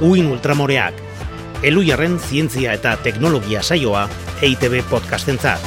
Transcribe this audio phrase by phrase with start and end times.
[0.00, 0.98] Uin Ultramoreak,
[1.64, 4.02] Elujarren zientzia eta teknologia saioa
[4.44, 5.64] EITB podcastentzat.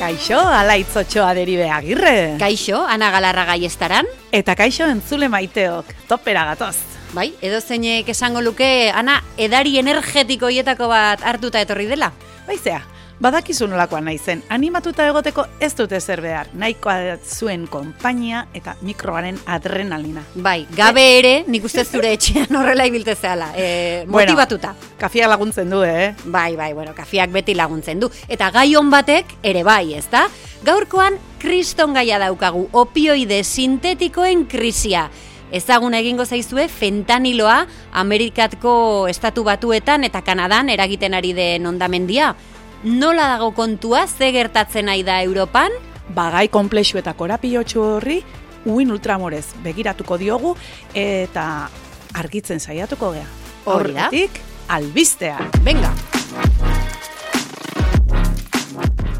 [0.00, 2.34] Kaixo, alaitzotxoa deribe agirre.
[2.42, 4.10] Kaixo, ana galarra gaiestaran.
[4.34, 6.95] Eta kaixo entzule maiteok, topera gatoz.
[7.16, 12.10] Bai, edo zeinek esango luke, ana, edari energetiko hietako bat hartuta etorri dela.
[12.44, 12.82] Baizea,
[13.24, 20.26] badakizu nolakoa naizen, animatuta egoteko ez dute zer behar, nahikoa zuen konpainia eta mikroaren adrenalina.
[20.34, 24.74] Bai, gabe ere, nik uste zure etxean horrela ibilte zehala, e, motivatuta.
[24.76, 26.10] Bueno, kafia laguntzen du, eh?
[26.26, 28.10] Bai, bai, bueno, kafiak beti laguntzen du.
[28.28, 30.26] Eta gai hon batek ere bai, ezta?
[30.68, 35.06] Gaurkoan, kriston gaia daukagu, opioide sintetikoen krisia.
[35.52, 42.34] Ezagun egingo zaizue fentaniloa Amerikatko estatu batuetan eta Kanadan eragiten ari den ondamendia.
[42.82, 45.72] Nola dago kontua ze gertatzen nahi da Europan?
[46.14, 48.20] Bagai komplexu eta korapilotxu horri
[48.66, 50.56] uin ultramorez begiratuko diogu
[50.94, 51.68] eta
[52.14, 53.26] argitzen saiatuko gea.
[53.66, 55.38] Horretik, albistea.
[55.62, 55.92] Venga!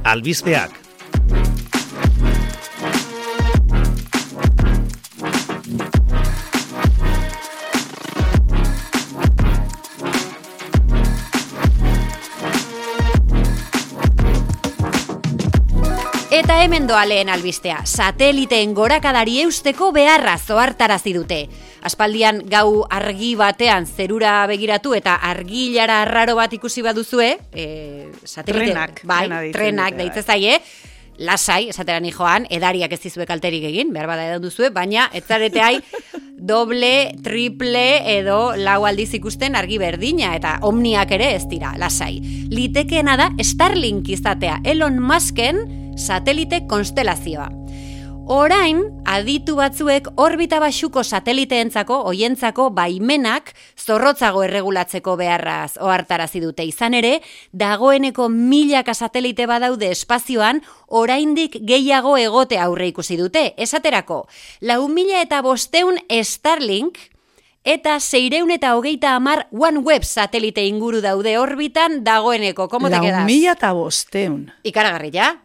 [0.07, 0.86] Albizteak.
[16.37, 21.39] Eta hemen doa lehen albistea, sateliteen gorakadari eusteko beharra zoartarazi dute.
[21.89, 27.65] Aspaldian gau argi batean zerura begiratu eta argilara arraro bat ikusi baduzue, e,
[28.29, 30.61] satelite, Trenak, bai, trena deitzen trenak dute, bai.
[31.19, 35.63] Lasai, esateran joan, edariak ez dizue kalterik egin, behar bada edan duzue, baina ez zarete
[35.63, 35.81] hai,
[36.37, 37.87] doble, triple
[38.19, 42.21] edo lau aldiz ikusten argi berdina eta omniak ere ez dira, lasai.
[42.53, 45.65] Litekeena da Starlink izatea Elon Musken
[45.97, 47.66] satelite konstelazioa.
[48.27, 57.21] Orain, aditu batzuek orbita baxuko sateliteentzako, hoientzako baimenak zorrotzago erregulatzeko beharraz ohartarazi dute izan ere,
[57.55, 63.53] dagoeneko milaka satelite badaude espazioan, oraindik gehiago egote aurre ikusi dute.
[63.63, 64.25] Esaterako,
[64.61, 66.99] lau mila eta bosteun Starlink,
[67.63, 72.67] eta seireun eta hogeita amar OneWeb satelite inguru daude orbitan dagoeneko.
[72.75, 73.23] Komo te Lau quedas?
[73.27, 74.49] mila eta bosteun.
[74.67, 75.37] Ikaragarri, ja?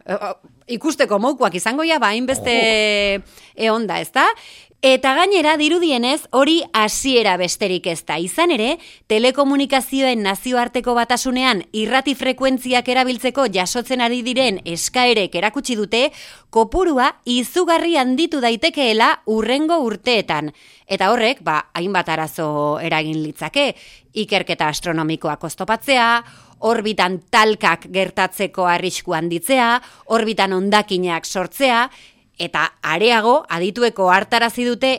[0.72, 2.52] Ikusteko moukuak izango ja, ba, hainbeste
[3.56, 4.28] eonda, ezta?
[4.82, 8.16] Eta gainera dirudienez hori hasiera besterik ez da.
[8.18, 16.02] Izan ere, telekomunikazioen nazioarteko batasunean irrati frekuentziak erabiltzeko jasotzen ari diren eskaerek erakutsi dute,
[16.50, 20.50] kopurua izugarri handitu daitekeela urrengo urteetan.
[20.90, 22.48] Eta horrek, ba, hainbat arazo
[22.82, 23.76] eragin litzake,
[24.18, 26.08] ikerketa astronomikoak oztopatzea,
[26.68, 29.74] orbitan talkak gertatzeko arrisku handitzea,
[30.14, 31.86] orbitan ondakinak sortzea,
[32.38, 34.92] eta areago aditueko hartarazi dute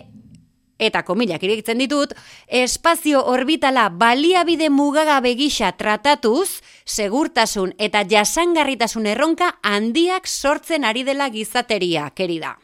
[0.88, 2.14] eta komilak irekitzen ditut,
[2.48, 12.10] espazio orbitala baliabide mugagabe gisa tratatuz, segurtasun eta jasangarritasun erronka handiak sortzen ari dela gizateria,
[12.16, 12.58] kerida.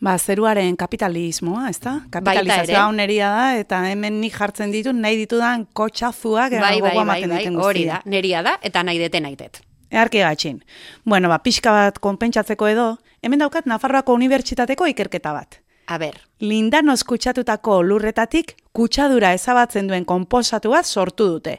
[0.00, 1.98] Ba, zeruaren kapitalismoa, ez da?
[2.12, 7.20] Kapitalizazioa oneria da, eta hemen nik jartzen ditut, nahi ditudan kotxazuak Bai, bai, bai, bai,
[7.28, 9.60] diten hori da, neria da, eta nahi dete naitet.
[9.90, 10.60] Earki gatxin.
[11.04, 12.86] Bueno, ba, pixka bat konpentsatzeko edo,
[13.22, 15.60] hemen daukat Nafarroako Unibertsitateko ikerketa bat.
[15.90, 21.56] A ber, Lindanoz kutsatutako lurretatik kutsadura ezabatzen duen konposatu bat sortu dute.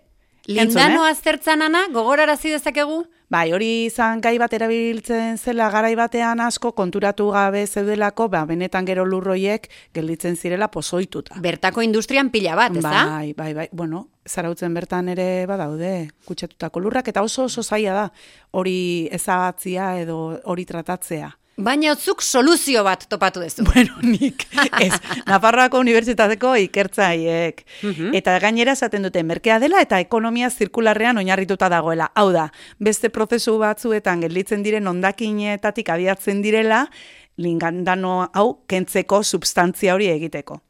[0.47, 1.09] Lindano eh?
[1.11, 3.01] aztertzan ana, gogorarazi dezakegu?
[3.31, 8.87] Bai, hori izan gai bat erabiltzen zela garai batean asko konturatu gabe zeudelako, ba, benetan
[8.87, 11.35] gero lurroiek gelditzen zirela pozoituta.
[11.43, 13.03] Bertako industrian pila bat, ez da?
[13.11, 13.67] Bai, bai, bai.
[13.71, 18.07] Bueno, zarautzen bertan ere badaude kutsatutako lurrak, eta oso oso zaila da
[18.51, 21.33] hori ezabatzia edo hori tratatzea.
[21.57, 23.65] Baina zuk soluzio bat topatu duzu.
[23.67, 24.45] Bueno, nik,
[24.79, 24.93] ez,
[25.27, 27.61] Nafarroako Unibertsitateko ikertzaiek.
[28.17, 32.09] Eta gainera esaten dute merkea dela eta ekonomia zirkularrean oinarrituta dagoela.
[32.15, 32.47] Hau da,
[32.79, 36.85] beste prozesu batzuetan gelditzen diren ondakinetatik abiatzen direla,
[37.37, 40.61] lingandano hau kentzeko substantzia hori egiteko.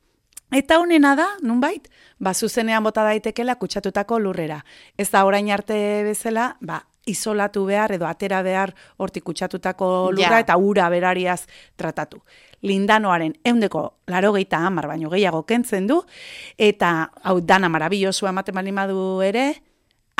[0.51, 1.85] Eta honena da, nunbait,
[2.19, 4.59] ba, zuzenean bota daitekela kutsatutako lurrera.
[4.99, 10.39] Ez da orain arte bezala, ba, isolatu behar edo atera behar hortik kutsatutako lurra Ja.
[10.39, 12.21] eta ura berariaz tratatu.
[12.61, 16.03] Lindanoaren eundeko larogeita hamar baino gehiago kentzen du,
[16.57, 19.55] eta hau dana marabillosu ematen bali madu ere,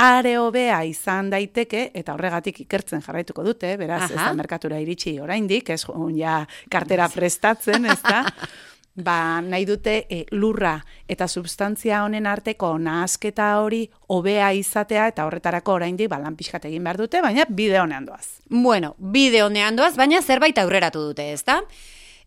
[0.01, 4.29] are hobea izan daiteke, eta horregatik ikertzen jarraituko dute, beraz, ez Aha.
[4.29, 5.85] da merkatura iritsi oraindik, ez
[6.15, 8.25] ja kartera prestatzen, ez da?
[8.95, 10.75] ba, nahi dute e, lurra
[11.07, 16.83] eta substantzia honen arteko nahasketa hori hobea izatea eta horretarako oraindik ba lan pixkat egin
[16.83, 18.41] behar dute, baina bide honean doaz.
[18.49, 21.61] Bueno, bide honean doaz, baina zerbait aurreratu dute, ezta?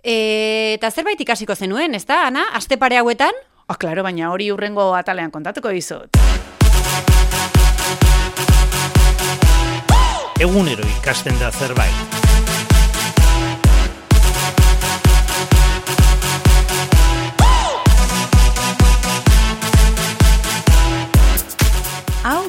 [0.03, 2.49] E, eta zerbait ikasiko zenuen, ezta, Ana?
[2.55, 3.35] Aste pare hauetan?
[3.67, 6.21] Ah, klaro, baina hori urrengo atalean kontatuko dizut.
[10.45, 12.24] Egunero ikasten da zerbait.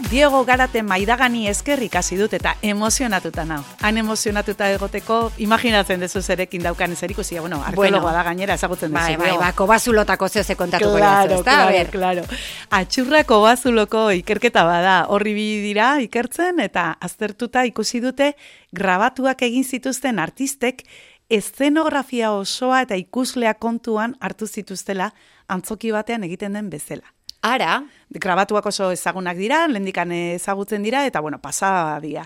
[0.09, 3.61] Diego Garate maidagani esker ikasi dut eta emozionatuta nau.
[3.81, 9.01] Han emozionatuta egoteko, imaginatzen dezu zerekin daukan ez erikusia, bueno, arkeologoa da gainera ezagutzen dezu.
[9.01, 11.57] Bai, bai, bai, kobazulotako zeo ze kontatuko claro, ezta?
[11.71, 12.27] Claro, claro.
[12.69, 18.35] Atxurra kobazuloko ikerketa bada, horri bi dira ikertzen eta aztertuta ikusi dute
[18.73, 20.85] grabatuak egin zituzten artistek
[21.29, 25.11] eszenografia osoa eta ikuslea kontuan hartu zituztela
[25.47, 27.14] antzoki batean egiten den bezala.
[27.45, 32.23] Ara, grabatuak oso ezagunak dira, lendikan ezagutzen dira, eta bueno, pasada dira.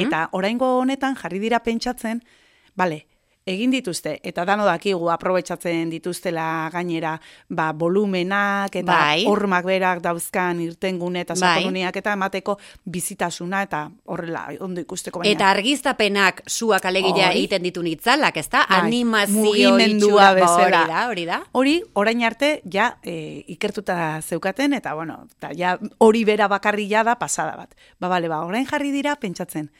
[0.00, 2.22] Eta oraingo honetan jarri dira pentsatzen,
[2.74, 3.02] bale,
[3.46, 7.16] egin dituzte, eta dano dakigu aprobetsatzen dituztela gainera,
[7.48, 9.24] ba, volumenak, eta Bai.
[9.26, 11.40] hormak berak dauzkan irtengune eta Bai.
[11.40, 15.32] sakonuniak eta emateko bizitasuna, eta horrela, ondo ikusteko baina.
[15.34, 18.66] eta argiztapenak suak alegia egiten ditu nitzalak, ezta?
[18.68, 20.82] Bai, Animazio itxura, bezala.
[20.82, 21.42] Hori da, hori da.
[21.52, 27.02] Hori, orain arte, ja, e, ikertuta zeukaten, eta, bueno, eta ja, hori bera bakarri ja
[27.02, 27.74] da pasada bat.
[27.98, 29.70] Ba, bale, ba, orain jarri dira pentsatzen.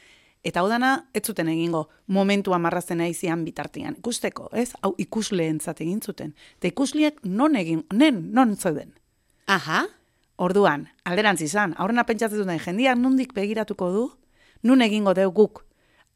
[0.43, 3.95] Eta hau dana, ez zuten egingo, momentu amarrazen aizian bitartian.
[3.99, 4.73] Ikusteko, ez?
[4.81, 6.33] Hau ikusleentzat egin zuten.
[6.59, 8.91] Eta ikusliek non egin, nen, non zeuden.
[9.47, 9.85] Aha,
[10.41, 14.07] Orduan, alderantz izan, aurrena pentsatzen duten jendiak nundik begiratuko du,
[14.65, 15.61] nun egingo deu guk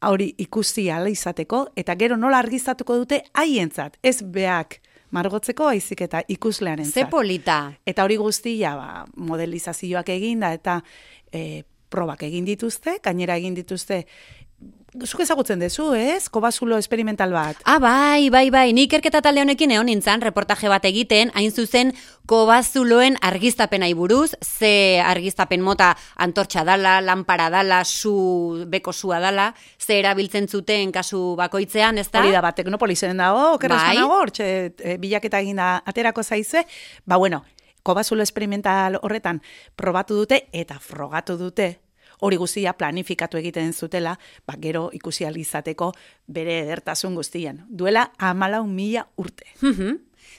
[0.06, 4.80] hori ikusi ala izateko, eta gero nola argiztatuko dute haientzat, ez beak
[5.14, 7.72] margotzeko aizik eta ikuslearen ze polita.
[7.86, 10.80] Eta hori guztia, ba, modelizazioak eginda eta
[11.32, 14.04] e, probak egin dituzte, gainera egin dituzte,
[15.04, 16.28] zuk ezagutzen dezu, ez?
[16.32, 17.58] Kobazulo esperimental bat.
[17.68, 21.92] Ah, bai, bai, bai, nik erketa talde honekin egon nintzen, reportaje bat egiten, hain zuzen,
[22.28, 30.00] kobazuloen argiztapenai buruz, ze argiztapen mota antortxa dala, lanpara dala, su, beko sua dala, ze
[30.00, 32.22] erabiltzen zuten kasu bakoitzean, ez da?
[32.22, 34.00] Hori da, ba, teknopolizen dago, okerazko Bai.
[34.00, 34.48] nago, hortxe
[34.78, 36.64] e, bilaketa eginda aterako zaize,
[37.04, 37.44] ba, bueno,
[37.88, 39.40] kobazulo esperimental horretan
[39.76, 41.78] probatu dute eta frogatu dute
[42.20, 45.92] hori guztia planifikatu egiten zutela, ba, gero ikusi ahal izateko
[46.26, 47.62] bere edertasun guztian.
[47.70, 49.46] Duela amalau mila urte.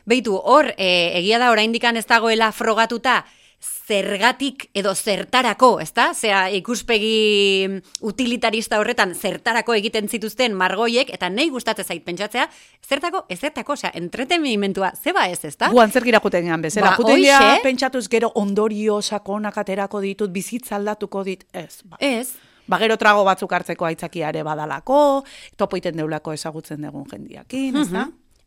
[0.10, 3.24] Beitu, hor, e, egia da oraindikan ez dagoela frogatuta
[3.60, 6.10] zergatik edo zertarako, ezta?
[6.14, 12.48] Zea ikuspegi utilitarista horretan zertarako egiten zituzten margoiek eta nei gustatzen zait pentsatzea,
[12.88, 15.72] zertako, ezertako, osea, entretenimentua zeba ez, ezta?
[15.74, 16.94] Gu antzerkira juten gehan bezala.
[16.94, 17.64] Ba, juten geha, hoixe.
[17.66, 21.82] pentsatuz gero ondorio sakonak aterako ditut, bizitza aldatuko dit, ez.
[21.84, 22.00] Ba.
[22.00, 22.38] Ez.
[22.70, 25.24] Ba, gero trago batzuk hartzeko aitzakiare badalako,
[25.58, 28.06] topo iten deulako ezagutzen dugun jendiakin, ez da?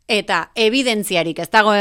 [0.09, 1.75] Eta evidentziarik ez dago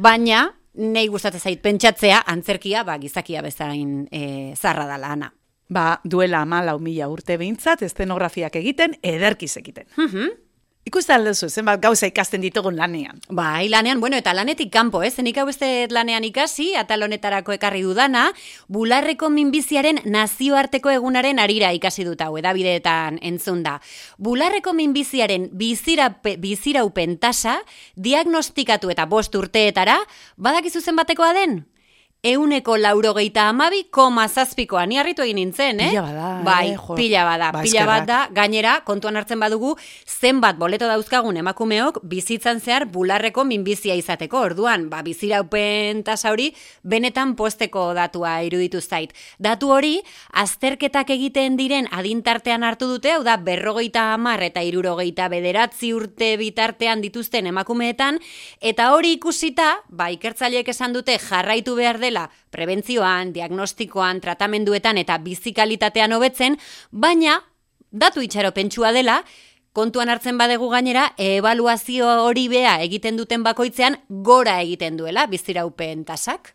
[0.00, 5.32] baina, nei gustatzen zait pentsatzea antzerkia, ba, gizakia bezain e, zarra dala, ana.
[5.72, 9.86] Ba, duela amalau mila urte behintzat, estenografiak egiten, ederkiz egiten.
[10.82, 13.20] Ikusten alduzu, zenbat gauza ikasten ditugun lanean.
[13.30, 15.12] Bai, lanean, bueno, eta lanetik kanpo, ez?
[15.14, 18.24] Zenik hau beste lanean ikasi, atal honetarako ekarri dudana,
[18.66, 23.76] bularreko minbiziaren nazioarteko egunaren arira ikasi dut hau, edabideetan entzun da.
[24.18, 27.60] Bularreko minbiziaren bizirape, biziraupen tasa,
[27.94, 30.00] diagnostikatu eta bost urteetara,
[30.34, 31.60] badakizu zen batekoa den?
[32.24, 35.88] Euneko laurogeita amabi koma zazpikoa, ni harritu egin nintzen, eh?
[35.90, 36.94] Pila bada, Bai, eh, jo.
[36.94, 39.72] pila bada, Ba, pila bat da, gainera, kontuan hartzen badugu,
[40.06, 44.38] zenbat boleto dauzkagun emakumeok bizitzan zehar bularreko minbizia izateko.
[44.38, 46.52] Orduan, ba, biziraupen tasa hori
[46.84, 49.10] benetan posteko datua iruditu zait.
[49.42, 49.98] Datu hori,
[50.30, 57.02] azterketak egiten diren adintartean hartu dute, hau da, berrogeita hamar eta irurogeita bederatzi urte bitartean
[57.02, 58.22] dituzten emakumeetan,
[58.60, 62.11] eta hori ikusita, ba, ikertzaileek esan dute jarraitu behar dela
[62.50, 66.58] prebentzioan, diagnostikoan, tratamenduetan eta bizikalitatean hobetzen,
[66.90, 67.40] baina
[67.90, 69.22] datu itxaropentsua dela,
[69.72, 76.54] kontuan hartzen badegu gainera, ebaluazio hori bea egiten duten bakoitzean gora egiten duela biziraupen tasak.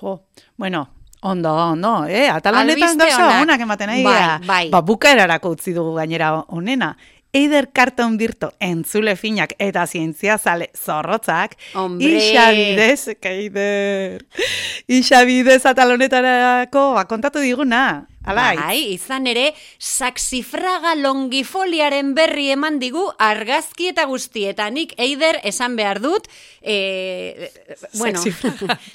[0.00, 0.20] Jo,
[0.58, 0.88] bueno,
[1.22, 2.28] ondo, ondo, eh?
[2.30, 3.60] Atalanetan Albiste gauza onak.
[3.60, 4.64] ematen ari Bai, bai.
[4.70, 6.96] Ba, bukaerarako utzi dugu gainera onena.
[7.36, 11.56] Eider karton birto entzule finak eta zientzia zale zorrotzak.
[11.76, 12.14] Hombre.
[12.16, 14.24] Isa bidez, keider.
[14.88, 18.06] Isa bidez atalonetarako ba, kontatu diguna.
[18.26, 24.74] Ala, bai, izan ere, saxifraga longifoliaren berri eman digu argazki eta guztietan.
[24.74, 26.26] Nik eider esan behar dut,
[26.58, 27.50] e,
[28.00, 28.18] bueno,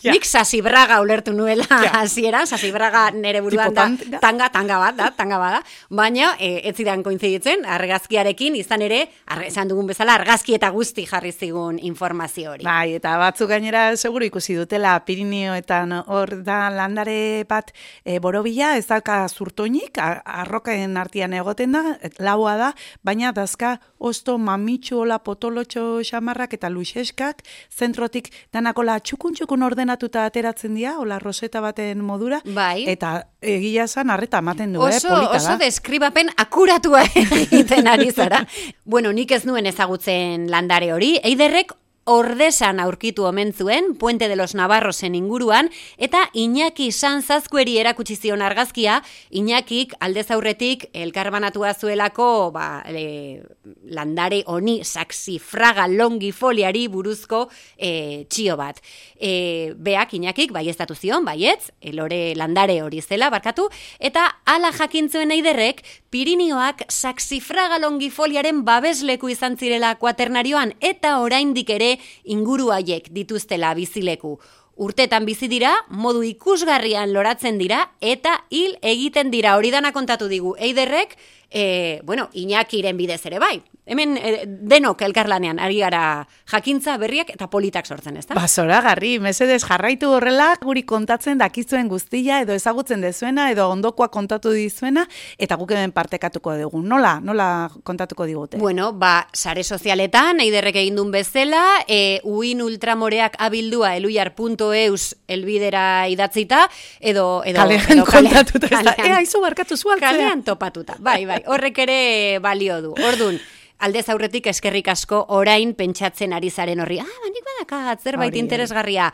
[0.04, 0.12] ja.
[0.14, 1.64] nik sasibraga ulertu nuela
[2.02, 3.86] hasiera, sasibraga nere buruan da,
[4.20, 4.50] tanga?
[4.52, 9.46] tanga, bat da, tanga bat da, baina e, ez zidan koinziditzen argazkiarekin, izan ere, ar,
[9.48, 12.68] esan dugun bezala, argazki eta guzti jarri zigun informazio hori.
[12.68, 17.72] Bai, eta batzuk gainera seguru ikusi dutela Pirineoetan hor da landare bat
[18.04, 21.82] e, borobila, ez dauka zurtoinik, a- arroken artean egoten da,
[22.20, 22.70] laua da,
[23.04, 27.44] baina dazka osto mamitxu hola potolotxo xamarrak eta luxeskak,
[27.78, 32.86] zentrotik danakola txukun txukun ordenatuta ateratzen dira, hola roseta baten modura, Bai.
[32.88, 35.58] eta egia esan arreta ematen du, eh, Oso, polita oso da.
[35.66, 38.46] deskribapen akuratua egiten ari zara.
[38.86, 41.72] bueno, nik ez nuen ezagutzen landare hori, eiderrek
[42.05, 49.01] ordesan aurkitu omen zuen, Puente de los Navarrosen inguruan, eta Iñaki Sanzazkueri erakutsi zion argazkia,
[49.29, 53.43] Iñakik aldez aurretik elkarbanatua zuelako ba, e,
[53.86, 58.81] landare honi saxifraga longifoliari buruzko e, txio bat.
[59.20, 65.84] E, beak Iñakik bai zion, baietz, elore landare hori zela, barkatu, eta ala jakintzuen eiderrek,
[66.12, 71.91] Pirinioak saxifraga longifoliaren babesleku izan zirela kuaternarioan, eta oraindik ere
[72.24, 74.38] inguru haiek dituztela bizileku.
[74.82, 80.56] Urtetan bizi dira, modu ikusgarrian loratzen dira, eta hil egiten dira hori dana kontatu digu.
[80.58, 81.18] Eiderrek,
[81.52, 83.60] e, bueno, Iñakiren bidez ere bai.
[83.86, 88.36] Hemen e, denok elkarlanean ari gara jakintza berriak eta politak sortzen, ezta?
[88.38, 94.52] Ba, zoragarri, mesedez jarraitu horrela, guri kontatzen dakizuen guztia, edo ezagutzen dezuena, edo ondokoa kontatu
[94.54, 95.08] dizuena,
[95.42, 96.82] eta guk hemen partekatuko dugu.
[96.86, 97.48] Nola, nola
[97.84, 98.58] kontatuko digute?
[98.62, 106.68] Bueno, ba, sare sozialetan, eiderrek egin duen bezala, e, uin ultramoreak abildua eluiar.eus elbidera idatzita,
[107.00, 107.42] edo...
[107.46, 108.94] edo Kalean edo kontatuta ez da.
[108.94, 110.12] kalean- E, aizu barkatu zu hartzea.
[110.12, 112.94] Kalean topatuta, bai, bai, horrek ere balio du.
[112.94, 113.40] Ordun,
[113.82, 117.00] aldez aurretik eskerrik asko orain pentsatzen ari zaren horri.
[117.02, 119.12] Ah, banik badakat, zerbait Hori, interesgarria.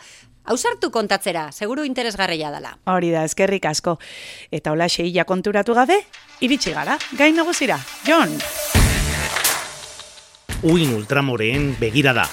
[0.48, 2.78] Hausartu kontatzera, seguru interesgarria dela.
[2.88, 3.98] Hori da, eskerrik asko.
[4.52, 6.00] Eta hola xeia konturatu gabe,
[6.40, 7.80] iritsi gara, gain nagusira.
[8.08, 8.38] Jon!
[10.64, 12.28] Uin ultramoreen begirada.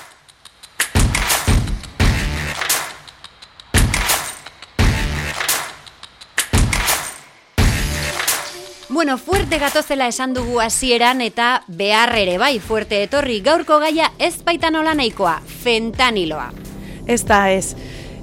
[9.05, 14.39] Bueno, fuerte gatozela esan dugu hasieran eta behar ere bai fuerte etorri gaurko gaia ez
[14.47, 16.47] baita nola nahikoa, fentaniloa.
[17.05, 17.77] Ez da ez.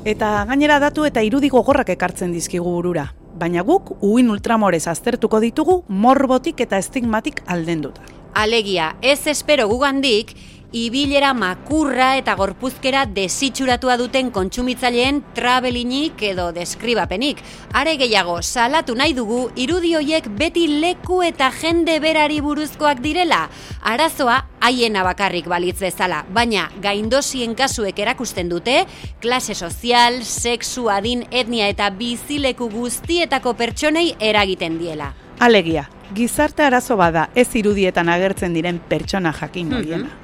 [0.10, 3.04] Eta gainera datu eta irudi gogorrak ekartzen dizkigu burura.
[3.38, 8.02] Baina guk uin ultramorez aztertuko ditugu morbotik eta estigmatik aldenduta.
[8.34, 10.34] Alegia, ez espero gugandik,
[10.72, 17.42] ibilera makurra eta gorpuzkera desitxuratua duten kontsumitzaileen travelinik edo deskribapenik.
[17.74, 23.44] Are gehiago, salatu nahi dugu irudi hoiek beti leku eta jende berari buruzkoak direla.
[23.84, 28.86] Arazoa haiena bakarrik balitz bezala, baina gaindosien kasuek erakusten dute,
[29.20, 35.12] klase sozial, sexu, adin, etnia eta bizileku guztietako pertsonei eragiten diela.
[35.42, 40.21] Alegia, gizarte arazo bada ez irudietan agertzen diren pertsona jakin horiena.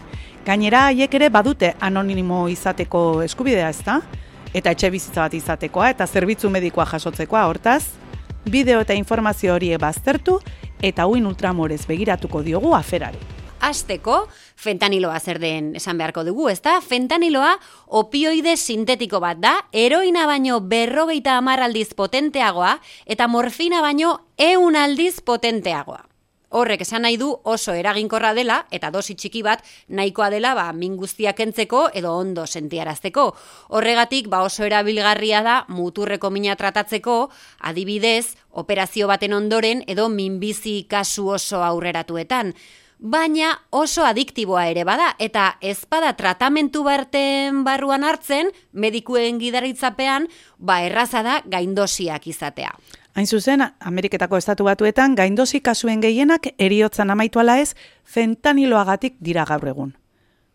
[0.48, 3.98] Gainera haiek ere badute anonimo izateko eskubidea ezta?
[4.56, 7.82] Eta etxe bizitza bat izatekoa eta zerbitzu medikoa jasotzekoa hortaz,
[8.48, 10.38] bideo eta informazio horiek baztertu
[10.80, 13.20] eta uin ultramorez begiratuko diogu aferari.
[13.60, 14.22] Azteko,
[14.56, 16.80] fentaniloa zer den esan beharko dugu, ezta?
[16.80, 17.58] Fentaniloa
[18.00, 25.18] opioide sintetiko bat da, heroina baino berrogeita hamar aldiz potenteagoa, eta morfina baino eun aldiz
[25.20, 26.06] potenteagoa.
[26.50, 30.96] Horrek esan nahi du oso eraginkorra dela eta dosi txiki bat nahikoa dela ba min
[30.96, 33.28] guztiak kentzeko edo ondo sentiarazteko.
[33.76, 41.28] Horregatik ba oso erabilgarria da muturreko mina tratatzeko, adibidez, operazio baten ondoren edo minbizi kasu
[41.36, 42.54] oso aurreratuetan.
[42.98, 50.26] Baina oso adiktiboa ere bada eta ezpada tratamentu barten barruan hartzen, medikuen gidaritzapean,
[50.58, 52.72] ba erraza da gaindosiak izatea.
[53.18, 57.72] Hain zuzen, Ameriketako estatu batuetan gaindosi kasuen gehienak eriotzan amaitu ala ez
[58.06, 59.96] fentaniloagatik dira gaur egun.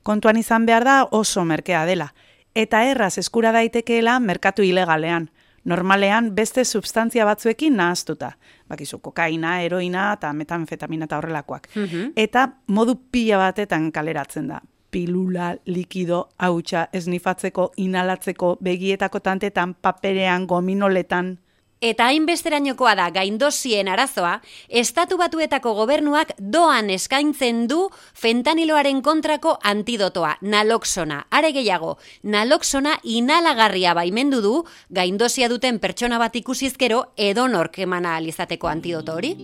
[0.07, 2.07] Kontuan izan behar da oso merkea dela,
[2.55, 5.29] eta erraz eskura daitekeela merkatu ilegalean,
[5.65, 8.37] normalean beste substantzia batzuekin nahaztuta.
[8.71, 11.67] Bakizu, kokaina, heroina eta metanfetamina eta horrelakoak.
[12.15, 14.63] Eta modu pila batetan kaleratzen da.
[14.91, 21.41] Pilula, likido, hautsa, esnifatzeko, inhalatzeko, begietako tantetan, paperean, gominoletan,
[21.83, 24.37] eta hainbesterainokoa da gaindosien arazoa,
[24.69, 31.25] estatu batuetako gobernuak doan eskaintzen du fentaniloaren kontrako antidotoa, naloxona.
[31.31, 34.55] Are gehiago, naloxona inalagarria baimendu du
[34.89, 39.35] gaindosia duten pertsona bat ikusizkero edonork emana alizateko antidoto hori.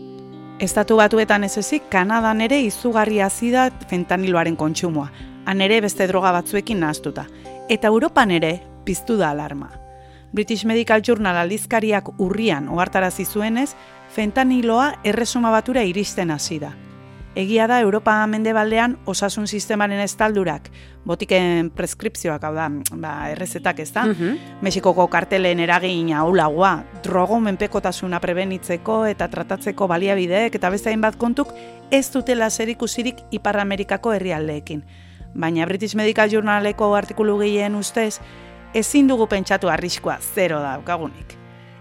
[0.59, 3.19] Estatu batuetan ez ezik, Kanadan ere izugarri
[3.53, 5.11] da fentaniloaren kontsumoa,
[5.47, 7.27] han ere beste droga batzuekin nahaztuta.
[7.69, 9.88] Eta Europan ere piztu da alarma.
[10.33, 13.73] British Medical Journal aldizkariak urrian ohartarazi zuenez,
[14.13, 16.75] fentaniloa erresuma batura iristen hasi da.
[17.39, 20.71] Egia da Europa mendebaldean osasun sistemaren estaldurak,
[21.07, 22.67] botiken preskripzioak hau da,
[22.99, 24.63] ba, errezetak ez da, mhm.
[24.65, 26.73] Mexikoko kartelen eragin aulagoa,
[27.05, 31.55] drogo menpekotasuna prebenitzeko eta tratatzeko baliabideek eta beste bat kontuk
[31.91, 34.83] ez dutela zerikusirik Ipar Amerikako herrialdeekin.
[35.35, 38.19] Baina British Medical Journaleko artikulu gehien ustez,
[38.75, 41.37] ezin dugu pentsatu arriskoa zero daukagunik.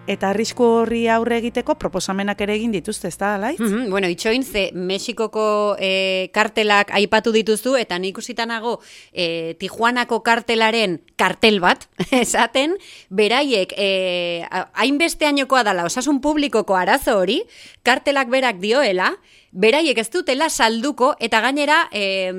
[0.08, 3.60] Eta arrisku horri aurre egiteko proposamenak ere egin dituzte, ez da, alaitz?
[3.60, 8.78] Mm Bueno, itxoin, ze Mexikoko e, kartelak aipatu dituzu, eta nik usitanago
[9.12, 11.90] e, Tijuanako kartelaren kartel bat,
[12.24, 12.78] esaten,
[13.10, 17.42] beraiek, e, hainbeste ainokoa dala, osasun publikoko arazo hori,
[17.84, 19.12] kartelak berak dioela,
[19.52, 22.32] beraiek ez dutela salduko eta gainera e,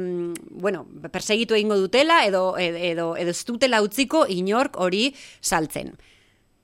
[0.50, 5.10] bueno, persegitu egingo dutela edo, edo, edo ez dutela utziko inork hori
[5.40, 5.98] saltzen.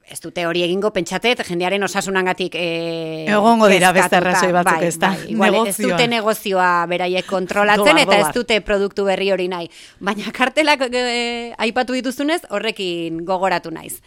[0.04, 4.98] Ez dute hori egingo pentsatet, jendearen osasunangatik e, Egongo dira beste arrazoi batzuk bai, ez
[5.00, 5.10] da.
[5.40, 9.70] Bai, ez dute negozioa beraiek kontrolatzen eta ez dute produktu berri hori nahi.
[10.04, 14.02] Baina kartelak e, aipatu dituzunez horrekin gogoratu naiz.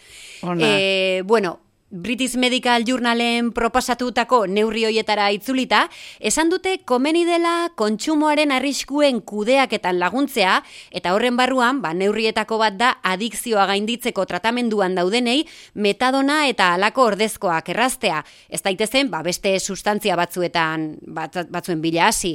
[0.61, 1.57] E, bueno,
[1.89, 5.85] British Medical Journalen proposatutako neurri hoietara itzulita,
[6.19, 10.57] esan dute komeni dela kontsumoaren arriskuen kudeaketan laguntzea,
[10.91, 17.71] eta horren barruan, ba, neurrietako bat da adikzioa gainditzeko tratamenduan daudenei, metadona eta alako ordezkoak
[17.71, 18.19] erraztea.
[18.49, 22.33] Ez daitezen, ba, beste sustantzia batzuetan bat, batzuen bila hasi.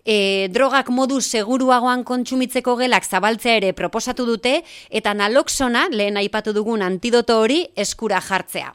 [0.00, 6.80] E, drogak modu seguruagoan kontsumitzeko gelak zabaltzea ere proposatu dute, eta naloxona, lehen aipatu dugun
[6.80, 8.72] antidoto hori, eskura jartzea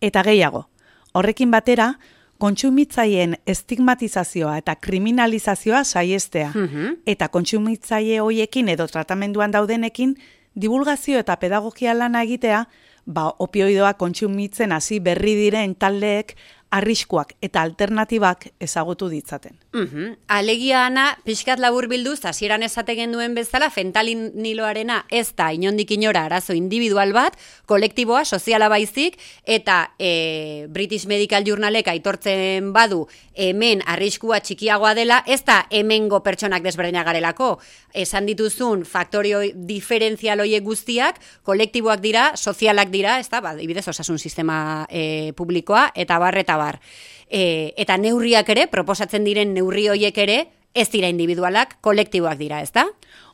[0.00, 0.66] eta gehiago.
[1.12, 1.94] Horrekin batera,
[2.40, 10.14] kontsumitzaien estigmatizazioa eta kriminalizazioa saiestea mm eta kontsumitzaile hoiekin edo tratamenduan daudenekin
[10.60, 12.64] divulgazio eta pedagogia lana egitea,
[13.06, 16.36] ba opioidoa kontsumitzen hasi berri diren taldeek
[16.70, 19.56] arriskuak eta alternatibak ezagutu ditzaten.
[19.74, 20.14] Mm.
[20.30, 26.24] Alegia ana, pixkat labur bilduz, hasieran esate duen bezala, fentalin niloarena ez da inondik inora
[26.24, 34.40] arazo individual bat, kolektiboa, soziala baizik, eta e, British Medical Journalek aitortzen badu hemen arriskua
[34.40, 37.58] txikiagoa dela, ez da hemengo pertsonak desberdina garelako.
[37.94, 43.56] Esan dituzun faktorio diferentzial hoiek guztiak, kolektiboak dira, sozialak dira, ez da, ba,
[43.90, 46.80] osasun sistema e, publikoa, eta barreta bar.
[47.26, 50.40] E, eta neurriak ere, proposatzen diren neurri hoiek ere,
[50.74, 52.86] ez dira individualak, kolektiboak dira, ez da?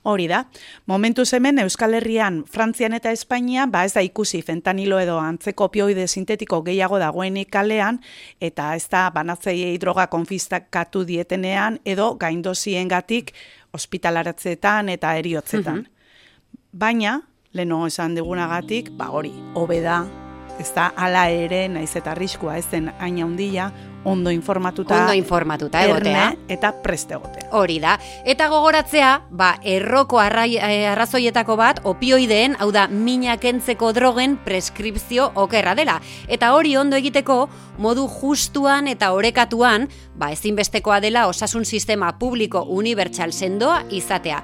[0.06, 0.44] Hori da.
[0.86, 6.06] Momentu hemen Euskal Herrian, Frantzian eta Espainia, ba ez da ikusi fentanilo edo antzeko opioide
[6.06, 8.00] sintetiko gehiago dagoenik kalean,
[8.40, 13.34] eta ez da banatzei droga konfistakatu dietenean, edo gaindozien gatik
[13.72, 15.82] ospitalaratzeetan eta eriotzetan.
[15.82, 16.60] Mhm.
[16.72, 17.20] Baina,
[17.52, 20.25] leno esan digunagatik, ba hori, hobeda ez
[20.74, 23.70] da ala ere naiz eta arriskua ez den aina handia
[24.04, 26.34] ondo informatuta ondo informatuta egotea.
[26.48, 27.48] eta preste egotea.
[27.52, 27.98] Hori da.
[28.24, 35.32] Eta gogoratzea ba erroko arrai, eh, arrazoietako bat opioideen hau da mina kentzeko drogen preskripzio
[35.34, 36.00] okerra dela.
[36.28, 43.32] Eta hori ondo egiteko modu justuan eta orekatuan ba ezinbestekoa dela osasun sistema publiko unibertsal
[43.32, 44.42] sendoa izatea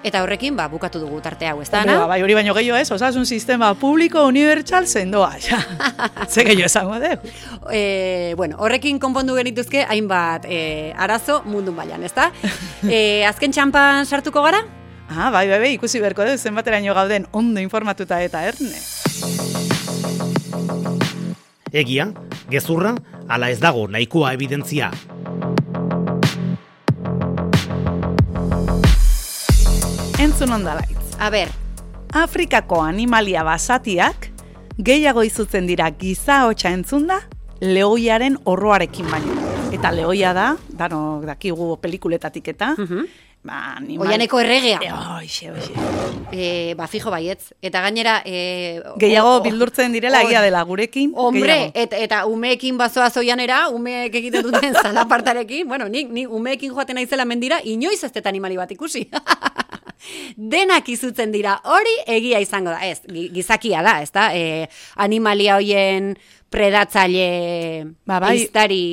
[0.00, 1.98] Eta horrekin, ba, bukatu dugu tarte hau, ez da, na?
[2.08, 5.60] Bai, hori baino gehiago ez, osasun sistema publiko unibertsal sendoa, ja.
[6.26, 7.20] Ze gehiago esango dugu.
[7.70, 12.30] E, bueno, horrekin konpondu genituzke, hainbat e, arazo mundun baian, ez da?
[12.88, 14.64] E, azken txampan sartuko gara?
[15.10, 18.80] Ah, bai, bai, bai, ikusi berko dugu, zenbateraino gauden ondo informatuta eta erne.
[21.70, 22.08] Egia,
[22.50, 22.96] gezurra,
[23.28, 24.90] ala ez dago nahikoa evidentzia.
[30.20, 31.16] Entzun ondalaitz.
[31.18, 31.48] A ber.
[32.12, 34.26] Afrikako animalia basatiak
[34.76, 37.22] gehiago izutzen dira giza hotxa entzunda
[37.64, 39.38] lehoiaren horroarekin baino.
[39.72, 43.02] Eta lehoia da, dano dakigu pelikuletatik eta, uh
[43.40, 44.76] Ba, Oianeko erregea.
[44.84, 45.72] E, oixe, oixe.
[46.28, 47.54] E, ba, fijo baietz.
[47.64, 48.18] Eta gainera...
[48.28, 51.14] E, Gehiago bildurtzen direla, egia dela, gurekin.
[51.16, 57.00] Hombre, et, eta umeekin bazoa zoianera, umeek egiten duten zalapartarekin, bueno, nik, nik umeekin joaten
[57.00, 59.06] naizela mendira, inoiz ez animali bat ikusi.
[60.36, 63.00] denak izutzen dira, hori egia izango da, ez,
[63.34, 66.14] gizakia da, ez da, e, animalia hoien
[66.50, 67.26] predatzaile
[68.04, 68.36] ba, bai.
[68.42, 68.84] iztari...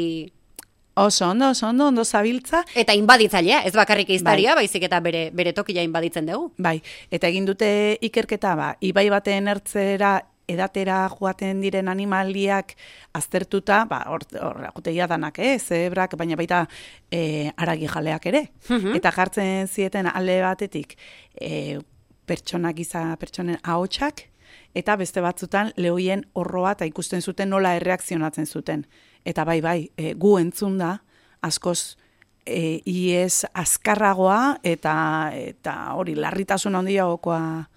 [0.97, 2.63] Oso ondo, oso ondo, ondo zabiltza.
[2.73, 4.63] Eta inbaditzailea, ez bakarrik iztaria, bai.
[4.63, 6.47] baizik eta bere, bere tokia inbaditzen dugu.
[6.57, 6.79] Bai,
[7.13, 7.69] eta egin dute
[8.01, 10.15] ikerketa, ba, ibai baten ertzera
[10.47, 12.73] edatera joaten diren animaliak
[13.17, 16.67] aztertuta, ba, hor, hor danak, eh, zebrak, baina baita
[17.11, 18.51] e, aragi jaleak ere.
[18.69, 18.95] Mhm.
[18.95, 20.97] Eta jartzen zieten alde batetik
[21.39, 21.79] e,
[22.25, 24.29] pertsonak iza pertsonen ahotsak
[24.75, 28.85] eta beste batzutan lehoien horroa eta ikusten zuten nola erreakzionatzen zuten.
[29.25, 30.97] Eta bai, bai, e, gu entzun da,
[31.41, 31.97] askoz,
[32.45, 34.95] e, iez azkarragoa eta
[35.35, 37.67] eta hori larritasun handiagokoa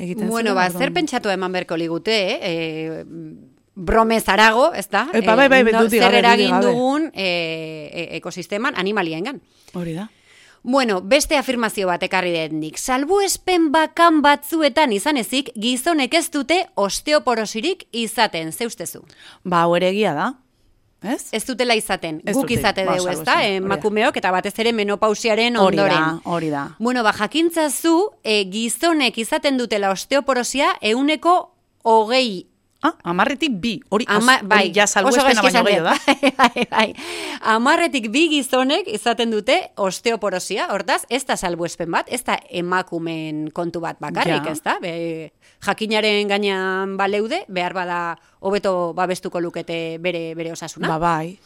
[0.00, 2.38] egiten Bueno, ba, zer pentsatu eman berko ligute, eh?
[2.42, 3.04] E,
[3.74, 5.06] bromez arago, ez da?
[5.14, 7.28] Epa, bai, bai, no, zer eragin dugun e,
[7.92, 9.40] e, ekosisteman animaliengan.
[9.74, 10.10] Hori da.
[10.62, 12.76] Bueno, beste afirmazio bat ekarri nik.
[12.76, 19.06] Salbu espen bakan batzuetan izan ezik, gizonek ez dute osteoporosirik izaten, zeustezu?
[19.44, 20.34] Ba, hori egia da.
[21.02, 21.30] Ez?
[21.32, 25.96] Ez dutela izaten, ez guk izate dugu, ez da, emakumeok eta batez ere menopausiaren ondoren.
[25.96, 26.64] Hori da, hori da.
[26.78, 31.38] Bueno, ba, jakintzazu, e, gizonek izaten dutela osteoporosia euneko
[31.88, 32.49] hogei
[32.80, 35.96] Ah, amarretik bi, hori, Ama, bai, ja salbu espena baino gehiago da.
[36.06, 36.86] Bai, bai, bai.
[37.52, 43.50] Amarretik bi gizonek izaten dute osteoporosia, hortaz, ez da salbu espen bat, ez da emakumen
[43.52, 44.56] kontu bat bakarrik, ja.
[44.56, 44.78] ez da?
[44.80, 44.94] Be,
[45.66, 48.00] jakinaren gainean baleude, behar bada
[48.40, 50.88] hobeto babestuko lukete bere, bere osasuna.
[50.88, 51.36] Ba, bai.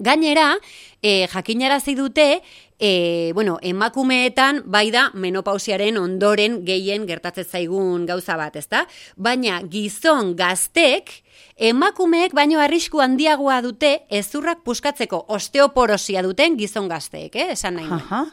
[0.00, 0.54] Gainera,
[1.02, 2.40] e, jakinarazi dute,
[2.78, 8.86] e, bueno, emakumeetan bai da menopausiaren ondoren gehien gertatzen zaigun gauza bat, ezta?
[9.16, 11.10] Baina gizon gaztek
[11.56, 17.52] emakumeek baino arrisku handiagoa dute ezurrak puskatzeko osteoporosia duten gizon gazteek, eh?
[17.58, 17.90] Esan nahi.
[17.98, 18.24] Aha.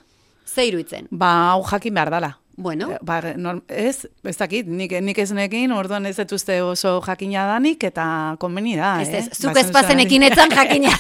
[0.45, 1.07] Zeiruitzen.
[1.11, 2.35] Ba, hau jakin behar dala.
[2.57, 2.91] Bueno.
[2.91, 3.21] Eh, ba,
[3.67, 8.05] ez, ez dakit, nik, nik ez nekin, orduan ez etuzte oso jakina danik, eta
[8.39, 9.23] konbeni da, ez, eh?
[9.25, 10.93] Ez, zuk ez pazenekin etzan jakina.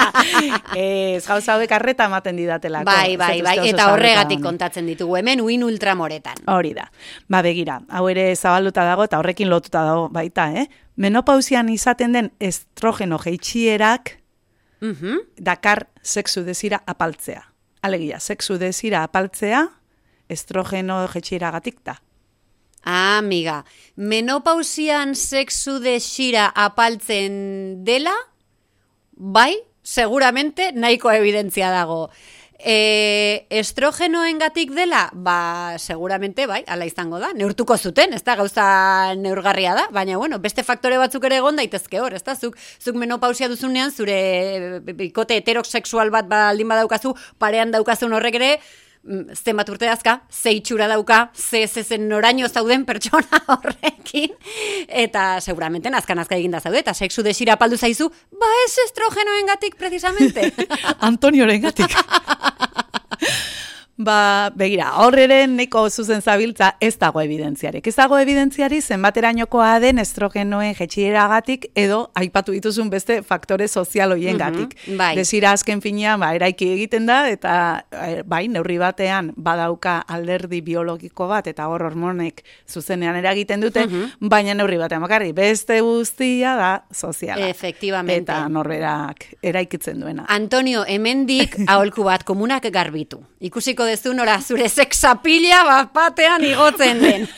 [0.74, 2.90] ez, gauza hauek arreta ematen didatelako.
[2.90, 6.42] Bai, bai, bai, eta horregatik kontatzen ditugu, hemen uin ultramoretan.
[6.50, 6.88] Hori da.
[7.30, 10.66] Ba, begira, hau ere zabalduta dago, eta horrekin lotuta dago baita, eh?
[11.00, 14.16] Menopausian izaten den estrogeno geitxierak,
[14.80, 17.44] uh dakar sexu desira apaltzea.
[17.82, 19.68] Alegia, sexu desira apaltzea,
[20.30, 21.98] estrogeno jetxiragatik da.
[22.82, 23.64] Ah, amiga,
[23.96, 28.14] menopausian sexu de xira apaltzen dela,
[29.12, 32.08] bai, seguramente nahiko evidentzia dago.
[32.60, 39.14] E, estrogenoen gatik dela, ba, seguramente, bai, ala izango da, neurtuko zuten, ez da, gauza
[39.16, 43.00] neurgarria da, baina, bueno, beste faktore batzuk ere egon daitezke hor, ez da, zuk, zuk
[43.00, 48.52] menopausia duzunean, zure bikote heteroseksual bat baldin badaukazu, parean daukazun horrek ere,
[49.34, 54.34] zenbat urte dazka, ze itxura dauka, ze zen noraino zauden pertsona horrekin,
[54.88, 60.52] eta seguramente nazka-nazka eginda zaude, eta sexu desira paldu zaizu, ba ez estrogenoen gatik, precisamente.
[61.10, 61.96] Antonioren gatik.
[64.00, 67.84] Ba, begira, horreren neko zuzen zabiltza ez dago evidentziarik.
[67.84, 74.72] Ez dago evidentziari zenbaterainokoa den estrogenoen jetxieragatik edo aipatu dituzun beste faktore sozial hoien gatik.
[74.86, 75.10] Mm bai.
[75.18, 77.52] Desira azken finean, ba, eraiki egiten da, eta
[77.92, 83.84] eh, bai, neurri batean badauka alderdi biologiko bat, eta hor hormonek zuzenean eragiten dute,
[84.20, 87.52] baina neurri batean bakarri, beste guztia da soziala.
[87.52, 88.32] Efectivamente.
[88.32, 90.24] Eta norberak eraikitzen duena.
[90.28, 93.20] Antonio, hemendik aholku bat komunak garbitu.
[93.44, 97.28] Ikusiko dezu nora zure sexapila bat batean igotzen den.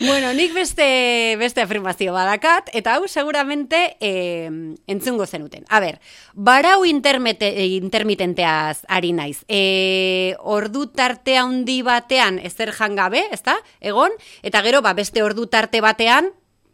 [0.00, 4.50] bueno, nik beste, beste afirmazio badakat, eta hau seguramente eh,
[4.86, 5.64] entzungo zenuten.
[5.68, 6.00] A ber,
[6.34, 9.44] barau intermitenteaz ari naiz.
[9.48, 13.56] E, ordu tarte handi batean ezer jangabe, ezta?
[13.80, 14.10] Egon,
[14.42, 16.30] eta gero ba, beste ordu tarte batean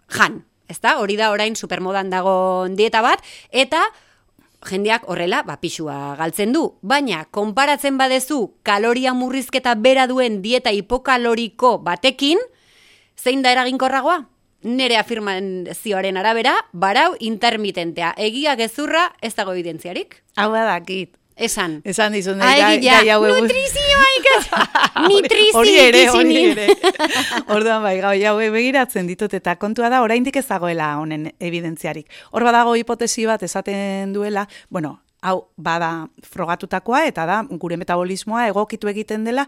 [0.08, 0.44] jan.
[0.68, 0.98] Ezta?
[0.98, 3.22] Hori da orain supermodan dago dieta bat,
[3.54, 3.86] eta
[4.64, 6.64] jendeak horrela ba, pixua galtzen du.
[6.82, 12.40] Baina, konparatzen badezu kaloria murrizketa bera duen dieta hipokaloriko batekin,
[13.16, 14.24] zein da eraginkorragoa?
[14.66, 18.14] Nere afirman zioaren arabera, barau intermitentea.
[18.16, 20.22] Egia gezurra ez dago evidentziarik?
[20.36, 21.14] Hau da, kit.
[21.36, 21.82] Esan.
[21.84, 22.38] Esan dizun.
[22.40, 24.06] Gai, gai, Nutrizioa
[25.04, 26.66] Nutrizioa Hori ere, hori ere.
[27.54, 32.08] Orduan bai, gau, jau begiratzen ditut eta kontua da, oraindik ez dagoela honen evidentziarik.
[32.32, 38.88] Hor badago hipotesi bat esaten duela, bueno, hau bada frogatutakoa eta da gure metabolismoa egokitu
[38.88, 39.46] egiten dela,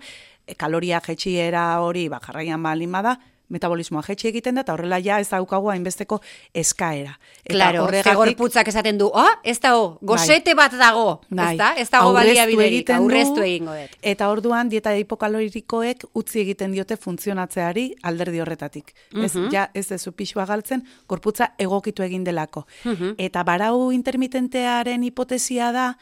[0.61, 3.17] kaloria jetxiera hori ba, jarraian balin bada,
[3.49, 6.21] metabolismoa jetxe egiten da, eta horrela ja ez daukagu hainbesteko
[6.55, 7.19] eskaera.
[7.45, 11.53] Eta Claro, horregatik- zegorputzak esaten du, ah, ez dago, gozete bat dago, Bai.
[11.55, 11.73] ez da?
[11.77, 13.97] Ez dago baliabiderik, aurreztu egingo dut.
[14.03, 18.93] Eta orduan dieta hipokalorikoek utzi egiten diote funtzionatzeari alderdi horretatik.
[19.15, 19.51] Ez, Mhm.
[19.53, 22.67] ja, ez dezu pixua galtzen, gorputza egokitu egin delako.
[22.85, 23.15] Mhm.
[23.19, 25.97] Eta barau intermitentearen hipotesia da,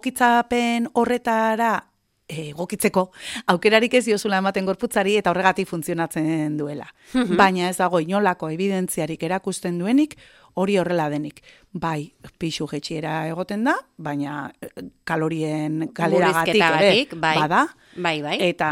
[0.00, 1.84] egokitzapen horretara
[2.30, 3.10] egokitzeko,
[3.52, 6.86] aukerarik ez diozula ematen gorputzari eta horregatik funtzionatzen duela.
[7.12, 7.36] Mhm.
[7.36, 10.16] Baina ez dago inolako evidentziarik erakusten duenik,
[10.54, 11.42] hori horrela denik.
[11.72, 14.70] Bai, pixu jetxiera egoten da, baina eh,
[15.04, 17.36] kalorien galeragatik ere bai.
[17.38, 17.66] bada.
[17.96, 18.36] Bai, bai.
[18.48, 18.70] Eta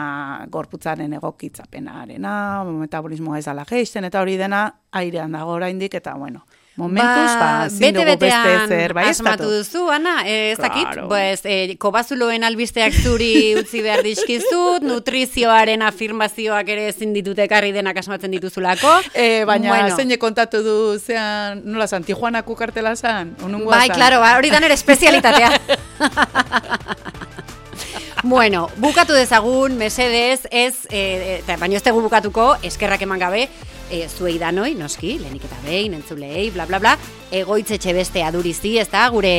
[0.50, 2.32] gorputzaren egokitzapenarena,
[2.68, 4.66] metabolismoa ez dala geisten, eta hori dena
[4.98, 6.44] airean dago oraindik eta bueno,
[6.78, 11.08] momentuz, ba, ezin dugu beste ezer, bai, asmatu duzu, Ana, eh, ez dakit, Claro.
[11.10, 17.96] pues, eh, kobazuloen albisteak zuri utzi behar dizkizut, nutrizioaren afirmazioak ere ezin ditut ekarri denak
[17.98, 18.94] asmatzen dituzulako.
[19.18, 19.96] E, baina Bueno.
[19.96, 23.34] zein kontatu du, zean, nola zan, Tijuanako kartela zan?
[23.40, 23.96] Bai, zan?
[23.96, 25.50] claro, ba, hori da nere espezialitatea.
[28.22, 33.48] bueno, bukatu dezagun, mesedez, ez, e, eta baino ez tegu bukatuko, eskerrak eman gabe,
[33.90, 36.96] e, zuei danoi, noski, lehenik eta behin, entzulei, bla, bla, bla,
[37.34, 39.30] egoitzetxe beste adurizi, ez da, gure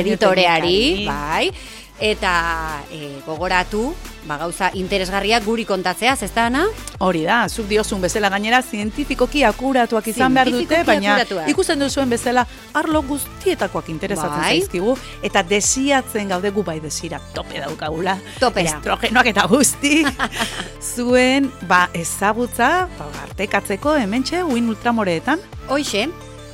[0.00, 1.50] editoreari, bai,
[1.98, 3.90] eta e, gogoratu,
[4.28, 6.64] ba, gauza interesgarriak guri kontatzeaz, ez da, Ana?
[7.02, 11.50] Hori da, zuk diozun bezala gainera zientifikoki akuratuak izan behar dute, baina akuratuak.
[11.54, 12.46] ikusten duzuen bezala
[12.78, 14.56] arlo guztietakoak interesatzen Bai.
[14.58, 18.18] zaizkigu, eta desiatzen gaude gu bai desira tope daukagula.
[18.38, 18.78] Topera.
[18.78, 20.02] Estrogenoak eta guzti.
[20.82, 25.40] zuen, ba, ezagutza, ba, artekatzeko hementxe, uin ultramoreetan.
[25.68, 26.08] Hoixe,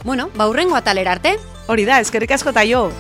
[0.05, 2.91] bueno, ba, hurrengo atalera arte, Hori da, eskerrik asko eta jo.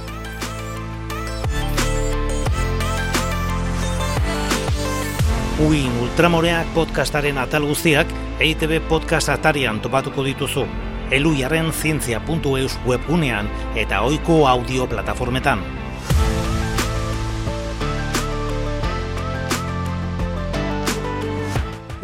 [5.64, 8.08] Uin Ultramoreak podcastaren atal guztiak
[8.40, 10.64] EITB podcast atarian topatuko dituzu.
[11.12, 15.60] Eluiaren zientzia.eus webgunean eta ohiko audio plataformetan.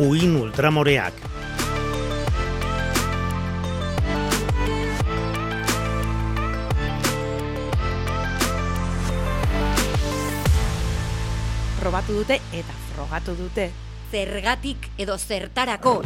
[0.01, 1.13] Uin Ultramoreak
[11.81, 13.69] Probatu dute eta frogatu dute.
[14.11, 16.01] zergatik edo zertarako